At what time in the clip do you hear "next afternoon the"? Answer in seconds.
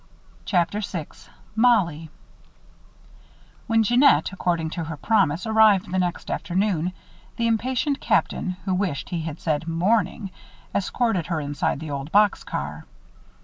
5.99-7.45